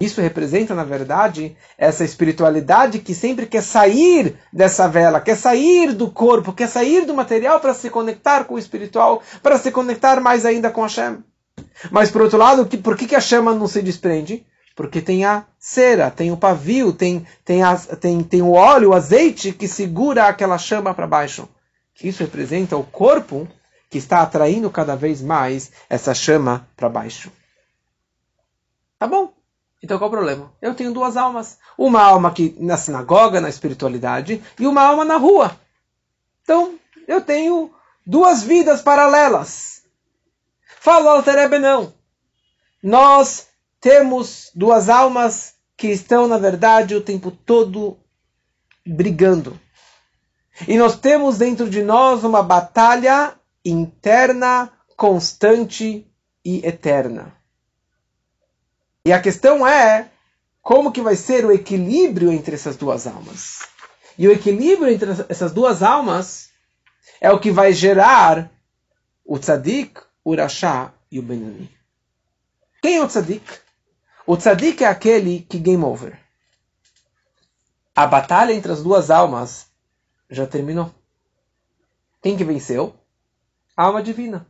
[0.00, 6.10] Isso representa, na verdade, essa espiritualidade que sempre quer sair dessa vela, quer sair do
[6.10, 10.44] corpo, quer sair do material para se conectar com o espiritual, para se conectar mais
[10.44, 11.18] ainda com a Hashem.
[11.92, 14.44] Mas, por outro lado, por que a chama não se desprende?
[14.74, 18.94] Porque tem a cera, tem o pavio, tem, tem, a, tem, tem o óleo, o
[18.94, 21.48] azeite que segura aquela chama para baixo.
[22.02, 23.46] Isso representa o corpo
[23.88, 27.30] que está atraindo cada vez mais essa chama para baixo.
[28.98, 29.33] Tá bom?
[29.84, 30.50] Então qual o problema?
[30.62, 31.58] Eu tenho duas almas.
[31.76, 35.60] Uma alma aqui na sinagoga, na espiritualidade, e uma alma na rua.
[36.42, 37.70] Então eu tenho
[38.06, 39.82] duas vidas paralelas.
[40.80, 41.92] Fala Alterebe não.
[42.82, 47.98] Nós temos duas almas que estão, na verdade, o tempo todo
[48.86, 49.60] brigando.
[50.66, 56.10] E nós temos dentro de nós uma batalha interna, constante
[56.42, 57.43] e eterna.
[59.04, 60.10] E a questão é
[60.62, 63.66] como que vai ser o equilíbrio entre essas duas almas.
[64.16, 66.48] E o equilíbrio entre essas duas almas
[67.20, 68.50] é o que vai gerar
[69.24, 71.70] o tzadik, o rachá e o benoni.
[72.80, 73.44] Quem é o tzadik?
[74.26, 76.18] O tzadik é aquele que game over.
[77.94, 79.66] A batalha entre as duas almas
[80.30, 80.92] já terminou.
[82.22, 82.94] Quem que venceu?
[83.76, 84.46] A alma divina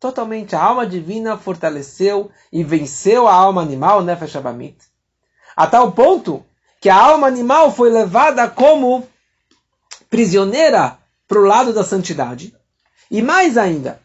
[0.00, 0.54] totalmente.
[0.54, 4.76] A alma divina fortaleceu e venceu a alma animal, Nefesh Abamit.
[5.56, 6.44] A tal ponto
[6.80, 9.06] que a alma animal foi levada como
[10.10, 12.54] prisioneira para o lado da santidade.
[13.10, 14.00] E mais ainda,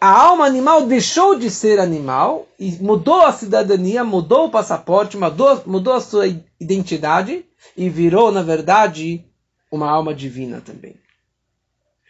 [0.00, 5.62] a alma animal deixou de ser animal e mudou a cidadania, mudou o passaporte, mudou,
[5.66, 6.26] mudou a sua
[6.58, 7.44] identidade
[7.76, 9.24] e virou, na verdade,
[9.70, 10.96] uma alma divina também.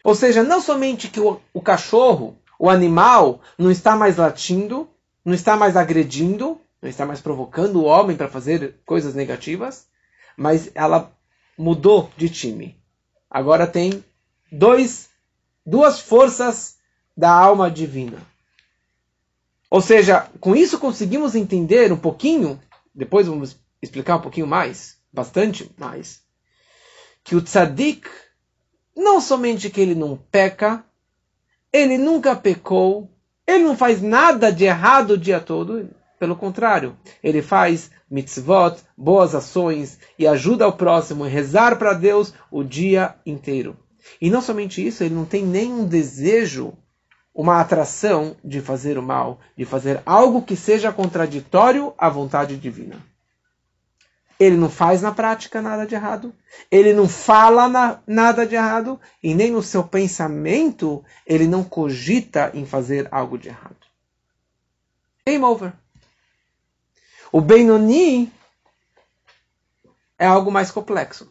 [0.05, 4.87] Ou seja, não somente que o, o cachorro o animal não está mais latindo,
[5.25, 9.87] não está mais agredindo, não está mais provocando o homem para fazer coisas negativas,
[10.37, 11.11] mas ela
[11.57, 12.79] mudou de time.
[13.31, 14.05] Agora tem
[14.53, 15.09] dois,
[15.65, 16.77] duas forças
[17.17, 18.19] da alma divina.
[19.71, 22.61] Ou seja, com isso conseguimos entender um pouquinho,
[22.95, 26.21] depois vamos explicar um pouquinho mais, bastante mais,
[27.25, 28.07] que o tzadik,
[28.95, 30.85] não somente que ele não peca,
[31.73, 33.11] ele nunca pecou,
[33.47, 39.35] ele não faz nada de errado o dia todo, pelo contrário, ele faz mitzvot, boas
[39.35, 43.77] ações e ajuda o próximo rezar para Deus o dia inteiro.
[44.21, 46.75] E não somente isso, ele não tem nenhum desejo,
[47.35, 52.97] uma atração de fazer o mal, de fazer algo que seja contraditório à vontade divina.
[54.41, 56.35] Ele não faz na prática nada de errado,
[56.71, 62.51] ele não fala na, nada de errado, e nem no seu pensamento ele não cogita
[62.55, 63.77] em fazer algo de errado.
[65.27, 65.75] Game over.
[67.31, 68.33] O Benoni
[70.19, 71.31] é algo mais complexo.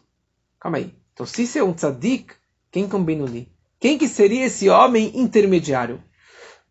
[0.60, 0.94] Calma aí.
[1.12, 2.32] Então, se isso é um tzadik,
[2.70, 3.52] quem que é um Benoni?
[3.80, 6.00] Quem que seria esse homem intermediário?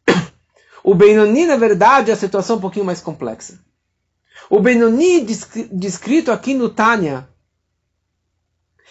[0.82, 3.60] O Benoni, na verdade, é a situação um pouquinho mais complexa.
[4.50, 5.22] O Benoni,
[5.72, 7.30] descrito aqui no Tânia,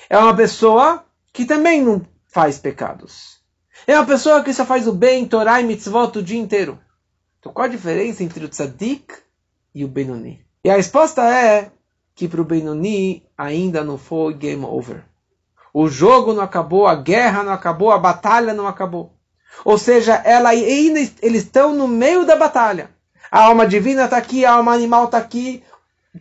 [0.08, 3.38] é uma pessoa que também não faz pecados.
[3.86, 6.78] É uma pessoa que só faz o bem, Torah e mitzvot o dia inteiro.
[7.40, 9.14] Então qual a diferença entre o tzadik
[9.74, 10.44] e o Benoni?
[10.62, 11.72] E a resposta é
[12.14, 15.04] que para o Benoni ainda não foi game over.
[15.72, 19.12] O jogo não acabou, a guerra não acabou, a batalha não acabou.
[19.64, 22.90] Ou seja, ela eles estão no meio da batalha.
[23.30, 25.64] A alma divina está aqui, a alma animal está aqui.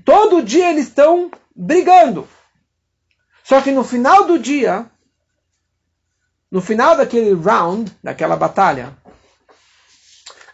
[0.04, 2.28] Todo dia eles estão brigando.
[3.44, 4.90] Só que no final do dia,
[6.52, 8.96] no final daquele round, daquela batalha,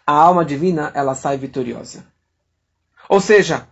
[0.05, 2.05] a alma divina ela sai vitoriosa.
[3.09, 3.67] Ou seja,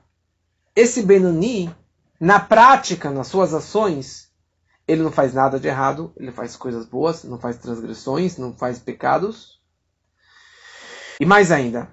[0.76, 1.74] esse Benoni,
[2.20, 4.32] na prática, nas suas ações,
[4.88, 8.80] ele não faz nada de errado, ele faz coisas boas, não faz transgressões, não faz
[8.80, 9.62] pecados.
[11.20, 11.88] E mais ainda,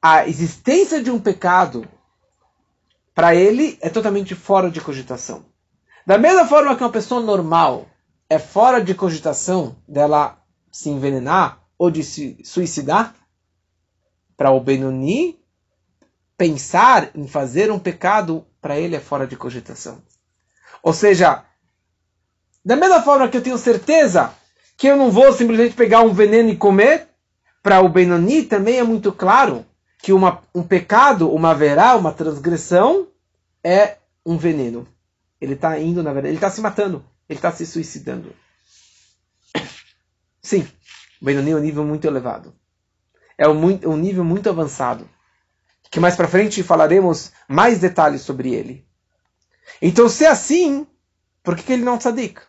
[0.00, 1.86] a existência de um pecado,
[3.14, 5.44] para ele, é totalmente fora de cogitação.
[6.06, 7.86] Da mesma forma que uma pessoa normal
[8.30, 13.14] é fora de cogitação dela se envenenar ou de se suicidar,
[14.36, 15.36] para o Benoni,
[16.36, 20.00] pensar em fazer um pecado, para ele é fora de cogitação.
[20.80, 21.44] Ou seja,
[22.64, 24.32] da mesma forma que eu tenho certeza
[24.76, 27.08] que eu não vou simplesmente pegar um veneno e comer,
[27.60, 29.66] para o Benoni também é muito claro
[29.98, 33.08] que uma, um pecado, uma verá, uma transgressão,
[33.62, 34.86] é um veneno.
[35.40, 38.34] Ele está indo, na verdade, ele está se matando, ele está se suicidando.
[40.40, 40.66] Sim,
[41.20, 42.54] o Benoni é um nível muito elevado.
[43.36, 45.08] É um, um nível muito avançado.
[45.90, 48.86] Que mais para frente falaremos mais detalhes sobre ele.
[49.80, 50.86] Então, se é assim,
[51.42, 52.40] por que, que ele não é tzadik?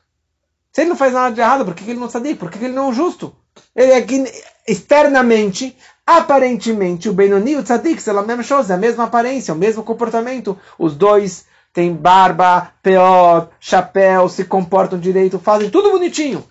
[0.71, 2.39] Se ele não faz nada de errado, por que, que ele não é tzadik?
[2.39, 3.35] Por que, que ele não é justo?
[3.75, 4.23] Ele é que
[4.67, 5.75] externamente
[6.09, 9.83] Aparentemente, o Benoni e o Tzadik são a mesma coisa, a mesma aparência, o mesmo
[9.83, 10.57] comportamento.
[10.75, 16.43] Os dois têm barba, peor, chapéu, se comportam direito, fazem tudo bonitinho.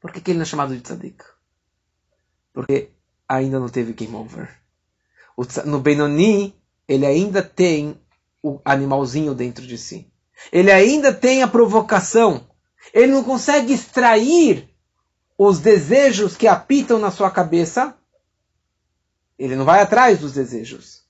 [0.00, 1.22] Por que, que ele não é chamado de Tzadik?
[2.54, 2.88] Porque
[3.28, 4.48] ainda não teve game over.
[5.66, 6.54] No Benoni,
[6.88, 8.00] ele ainda tem
[8.42, 10.10] o animalzinho dentro de si.
[10.50, 12.48] Ele ainda tem a provocação.
[12.94, 14.69] Ele não consegue extrair
[15.42, 17.96] os desejos que apitam na sua cabeça
[19.38, 21.02] ele não vai atrás dos desejos.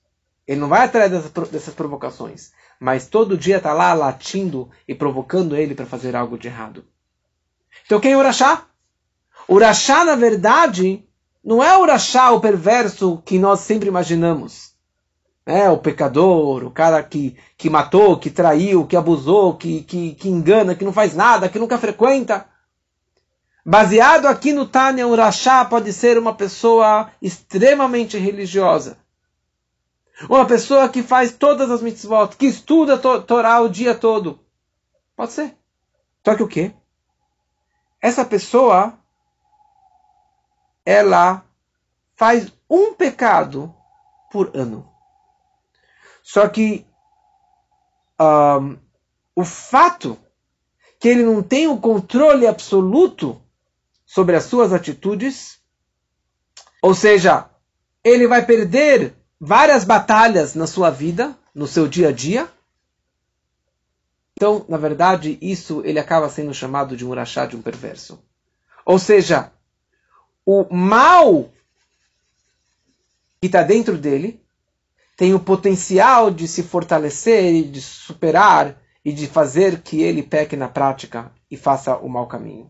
[0.47, 2.53] Ele não vai atrás dessas, dessas provocações.
[2.79, 6.85] Mas todo dia está lá latindo e provocando ele para fazer algo de errado.
[7.85, 8.67] Então quem é Urachá?
[9.49, 11.05] Urachá, na verdade,
[11.43, 14.71] não é Urachá o perverso que nós sempre imaginamos.
[15.45, 20.29] É o pecador, o cara que, que matou, que traiu, que abusou, que, que, que
[20.29, 22.49] engana, que não faz nada, que nunca frequenta.
[23.65, 28.97] Baseado aqui no Tânia, o Rashá pode ser uma pessoa extremamente religiosa.
[30.29, 34.39] Uma pessoa que faz todas as mitzvot, que estuda a Torá o dia todo.
[35.15, 35.55] Pode ser.
[36.25, 36.73] Só que o quê?
[38.01, 38.97] Essa pessoa,
[40.83, 41.45] ela
[42.15, 43.73] faz um pecado
[44.31, 44.89] por ano.
[46.23, 46.85] Só que
[48.19, 48.77] um,
[49.35, 50.17] o fato
[50.99, 53.41] que ele não tem o controle absoluto
[54.13, 55.61] sobre as suas atitudes.
[56.81, 57.49] Ou seja,
[58.03, 62.51] ele vai perder várias batalhas na sua vida, no seu dia a dia.
[64.35, 68.21] Então, na verdade, isso ele acaba sendo chamado de um urachá, de um perverso.
[68.85, 69.49] Ou seja,
[70.45, 71.49] o mal
[73.39, 74.43] que está dentro dele
[75.15, 80.57] tem o potencial de se fortalecer e de superar e de fazer que ele peque
[80.57, 82.69] na prática e faça o mau caminho.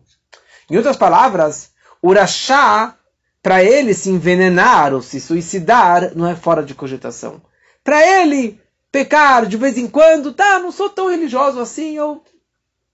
[0.72, 1.70] Em outras palavras,
[2.02, 2.96] Urachá,
[3.42, 7.42] para ele se envenenar ou se suicidar, não é fora de cogitação.
[7.84, 8.58] Para ele
[8.90, 12.24] pecar de vez em quando, tá, não sou tão religioso assim, ou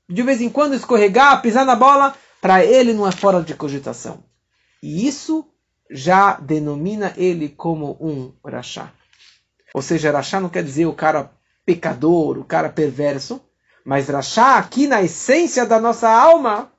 [0.09, 4.25] de vez em quando escorregar, pisar na bola, para ele não é fora de cogitação.
[4.83, 5.47] E isso
[5.89, 8.93] já denomina ele como um Rashá.
[9.73, 11.31] Ou seja, Rashá não quer dizer o cara
[11.65, 13.41] pecador, o cara perverso,
[13.85, 16.73] mas Rashá, aqui na essência da nossa alma,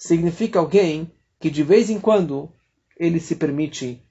[0.00, 2.50] significa alguém que de vez em quando
[2.98, 4.02] ele se permite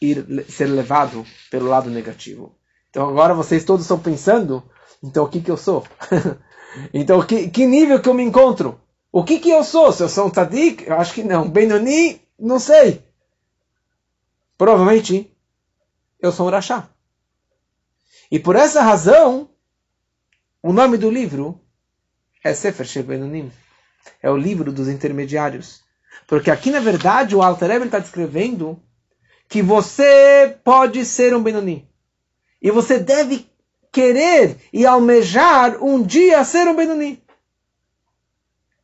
[0.00, 2.56] ir ser levado pelo lado negativo.
[2.88, 4.62] Então agora vocês todos estão pensando,
[5.02, 5.84] então o que que eu sou?
[6.94, 8.80] então que, que nível que eu me encontro?
[9.10, 9.92] O que que eu sou?
[9.92, 10.86] Se eu sou um tzadik?
[10.86, 11.50] Eu acho que não.
[11.50, 12.20] Benoni?
[12.38, 13.04] Não sei.
[14.56, 15.30] Provavelmente
[16.20, 16.88] eu sou um rachá.
[18.30, 19.50] E por essa razão,
[20.62, 21.60] o nome do livro
[22.44, 23.50] é Sefer Shebenonim.
[24.22, 25.82] É o livro dos intermediários.
[26.26, 28.80] Porque aqui, na verdade, o Alter Rebbe está descrevendo
[29.48, 31.88] que você pode ser um Benoni.
[32.60, 33.46] E você deve
[33.90, 37.22] querer e almejar um dia ser um Benoni.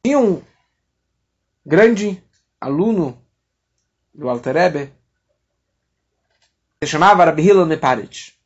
[0.04, 0.42] Tinha um
[1.64, 2.22] grande
[2.60, 3.22] aluno
[4.14, 4.92] do Alter Rebbe,
[6.82, 8.38] se chamava Rabbi Hillel Meparit.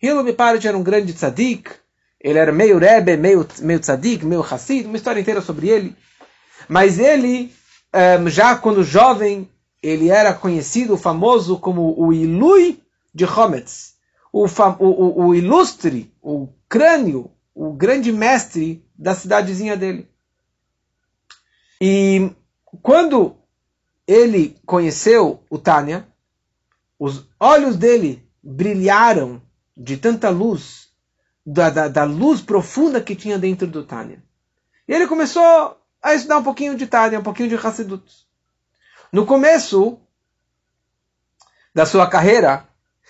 [0.00, 1.70] Hillel Meparit era um grande tzadik,
[2.22, 5.96] ele era meio Rebbe, meio, meio tzadik, meio Hassid, uma história inteira sobre ele.
[6.68, 7.52] Mas ele,
[8.20, 9.50] um, já quando jovem,
[9.82, 12.80] ele era conhecido, famoso como o Ilui
[13.12, 13.94] de Hometz,
[14.32, 20.08] o, o, o ilustre, o crânio, o grande mestre da cidadezinha dele.
[21.80, 22.30] E
[22.80, 23.36] quando
[24.06, 26.06] ele conheceu o Tânia,
[26.98, 29.42] os olhos dele brilharam
[29.76, 30.81] de tanta luz,
[31.44, 34.22] da, da, da luz profunda que tinha dentro do Tânia.
[34.86, 38.04] E ele começou a estudar um pouquinho de Tânia, um pouquinho de Hassidut.
[39.12, 39.98] No começo
[41.74, 42.66] da sua carreira,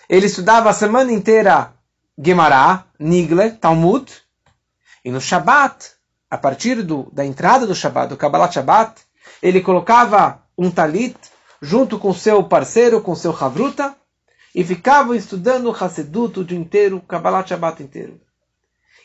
[0.08, 1.72] ele estudava a semana inteira
[2.18, 4.12] Gemara, Nigle, Talmud,
[5.04, 5.92] e no Shabat,
[6.30, 9.02] a partir do, da entrada do Shabat, do Kabbalat Shabat,
[9.42, 11.16] ele colocava um talit
[11.60, 13.96] junto com seu parceiro, com seu Havruta,
[14.54, 18.20] e ficavam estudando o o dia inteiro, o Kabbalat Shabbat inteiro.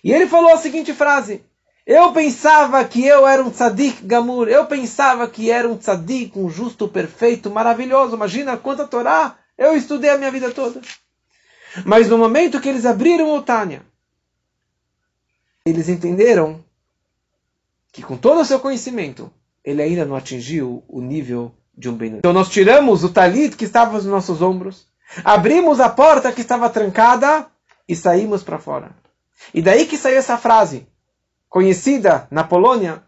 [0.08, 1.44] E ele falou a seguinte frase:
[1.86, 6.50] Eu pensava que eu era um tzadik gamur, eu pensava que era um tzadik, um
[6.50, 8.16] justo, perfeito, maravilhoso.
[8.16, 10.80] Imagina quanta Torá eu estudei a minha vida toda.
[11.84, 13.82] Mas no momento que eles abriram o Tânia,
[15.66, 16.64] eles entenderam
[17.92, 19.30] que com todo o seu conhecimento,
[19.62, 22.20] ele ainda não atingiu o nível de um Benoni.
[22.20, 24.88] Então nós tiramos o talit que estava nos nossos ombros,
[25.22, 27.46] abrimos a porta que estava trancada
[27.86, 28.96] e saímos para fora.
[29.54, 30.88] E daí que saiu essa frase,
[31.50, 33.04] conhecida na Polônia,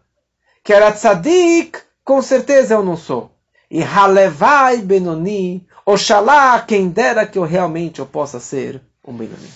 [0.62, 3.30] que era tzadik, com certeza eu não sou.
[3.70, 9.50] E halevai Benoni, oxalá quem dera que eu realmente eu possa ser um Benoni.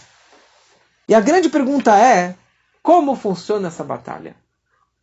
[1.08, 2.34] E a grande pergunta é,
[2.82, 4.36] como funciona essa batalha?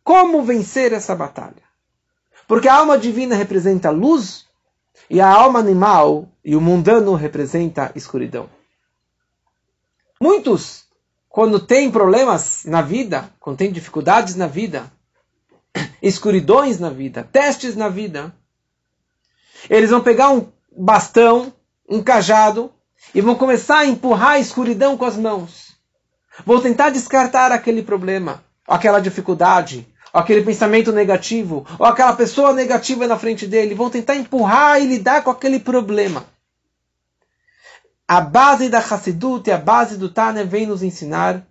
[0.02, 1.62] Como vencer essa batalha?
[2.48, 4.46] Porque a alma divina representa luz
[5.08, 8.48] e a alma animal e o mundano representa escuridão.
[10.20, 10.81] Muitos,
[11.32, 14.92] quando têm problemas na vida, quando têm dificuldades na vida,
[16.02, 18.34] escuridões na vida, testes na vida,
[19.70, 21.50] eles vão pegar um bastão,
[21.88, 22.70] um cajado
[23.14, 25.74] e vão começar a empurrar a escuridão com as mãos.
[26.44, 33.18] Vão tentar descartar aquele problema, aquela dificuldade, aquele pensamento negativo, ou aquela pessoa negativa na
[33.18, 36.26] frente dele, vão tentar empurrar e lidar com aquele problema.
[38.06, 41.46] A base da Hassidut e a base do Tânia vem nos ensinar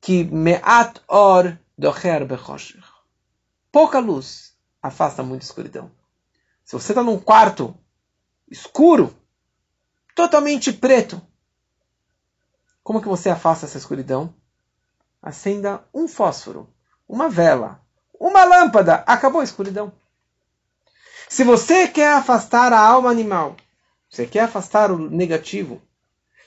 [0.00, 2.82] que me'at or docher bechoshech.
[3.70, 5.90] Pouca luz afasta muita escuridão.
[6.64, 7.76] Se você está num quarto
[8.50, 9.14] escuro,
[10.14, 11.20] totalmente preto,
[12.82, 14.34] como que você afasta essa escuridão?
[15.22, 16.72] Acenda um fósforo
[17.10, 17.82] uma vela,
[18.18, 19.92] uma lâmpada, acabou a escuridão.
[21.28, 23.56] Se você quer afastar a alma animal,
[24.10, 25.80] você quer afastar o negativo,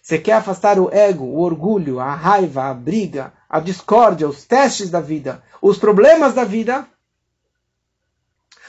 [0.01, 4.89] você quer afastar o ego, o orgulho, a raiva, a briga, a discórdia, os testes
[4.89, 6.86] da vida, os problemas da vida,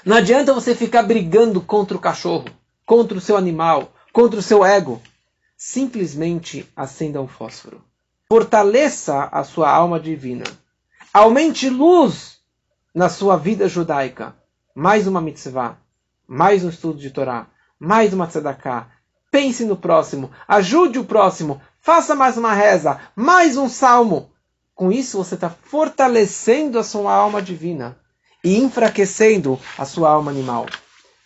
[0.05, 2.47] não adianta você ficar brigando contra o cachorro,
[2.87, 5.03] contra o seu animal, contra o seu ego.
[5.57, 7.83] Simplesmente acenda um fósforo.
[8.29, 10.45] Fortaleça a sua alma divina
[11.15, 12.41] Aumente luz
[12.93, 14.35] na sua vida judaica.
[14.75, 15.79] Mais uma mitzvah,
[16.27, 17.47] mais um estudo de Torá,
[17.79, 18.89] mais uma tzedakah.
[19.31, 24.31] Pense no próximo, ajude o próximo, faça mais uma reza, mais um salmo.
[24.75, 27.97] Com isso você está fortalecendo a sua alma divina
[28.45, 30.67] e enfraquecendo a sua alma animal.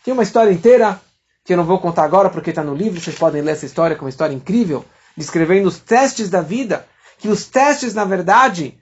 [0.05, 1.01] Tem uma história inteira
[1.44, 3.96] que eu não vou contar agora porque está no livro, vocês podem ler essa história,
[3.96, 4.84] que é uma história incrível,
[5.16, 6.86] descrevendo os testes da vida,
[7.18, 8.78] que os testes, na verdade,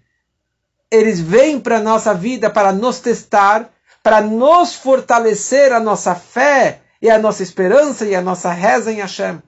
[0.91, 3.71] eles vêm para a nossa vida para nos testar,
[4.03, 8.97] para nos fortalecer a nossa fé e a nossa esperança e a nossa reza em
[8.97, 9.41] Hashem.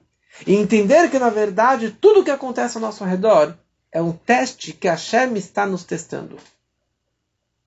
[0.47, 3.53] E entender que, na verdade, tudo que acontece ao nosso redor
[3.91, 6.37] é um teste que Hashem está nos testando.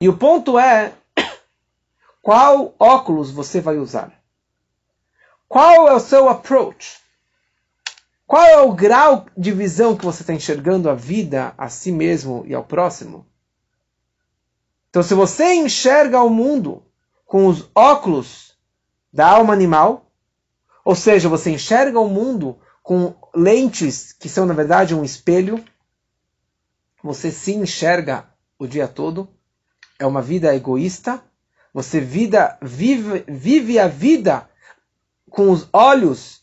[0.00, 0.94] E o ponto é
[2.22, 4.18] qual óculos você vai usar.
[5.46, 6.98] Qual é o seu approach?
[8.26, 12.44] Qual é o grau de visão que você está enxergando a vida, a si mesmo
[12.46, 13.26] e ao próximo?
[14.88, 16.82] Então, se você enxerga o mundo
[17.26, 18.51] com os óculos
[19.12, 20.06] da alma animal,
[20.84, 25.62] ou seja, você enxerga o mundo com lentes que são, na verdade, um espelho,
[27.02, 28.26] você se enxerga
[28.58, 29.28] o dia todo,
[29.98, 31.22] é uma vida egoísta,
[31.72, 34.48] você vida, vive, vive a vida
[35.30, 36.42] com os olhos,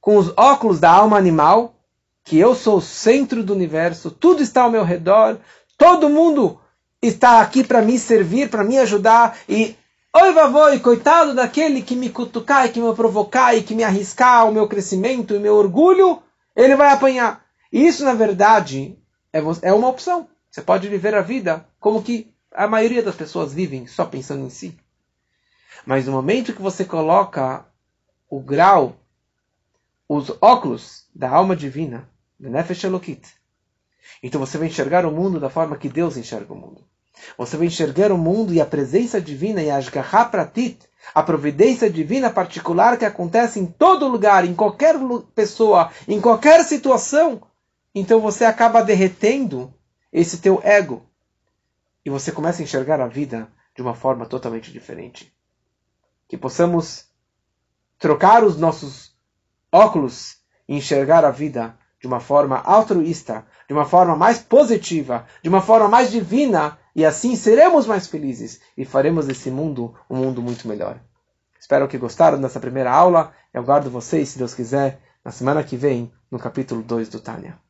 [0.00, 1.74] com os óculos da alma animal,
[2.24, 5.38] que eu sou o centro do universo, tudo está ao meu redor,
[5.76, 6.60] todo mundo
[7.02, 9.76] está aqui para me servir, para me ajudar, e
[10.12, 14.48] oi vavoi, coitado daquele que me cutucar e que me provocar e que me arriscar
[14.48, 16.22] o meu crescimento e meu orgulho,
[16.54, 17.44] ele vai apanhar.
[17.72, 18.98] E isso, na verdade,
[19.32, 20.28] é, é uma opção.
[20.50, 24.50] Você pode viver a vida como que a maioria das pessoas vivem, só pensando em
[24.50, 24.76] si.
[25.86, 27.64] Mas no momento que você coloca
[28.28, 28.96] o grau,
[30.08, 32.08] os óculos da alma divina,
[32.38, 33.22] da Nefesh Elokit.
[34.22, 36.84] Então você vai enxergar o mundo da forma que Deus enxerga o mundo.
[37.36, 40.78] Você vai enxergar o mundo e a presença divina e Ashgaha Pratit,
[41.14, 44.96] a providência divina particular que acontece em todo lugar, em qualquer
[45.34, 47.42] pessoa, em qualquer situação.
[47.94, 49.72] Então você acaba derretendo
[50.12, 51.06] esse teu ego.
[52.04, 55.32] E você começa a enxergar a vida de uma forma totalmente diferente.
[56.28, 57.06] Que possamos
[57.98, 59.14] trocar os nossos
[59.72, 65.48] óculos e enxergar a vida de uma forma altruísta, de uma forma mais positiva, de
[65.48, 70.42] uma forma mais divina, e assim seremos mais felizes e faremos desse mundo um mundo
[70.42, 71.00] muito melhor.
[71.58, 73.32] Espero que gostaram dessa primeira aula.
[73.52, 77.58] Eu guardo vocês, se Deus quiser, na semana que vem, no capítulo 2 do Tânia.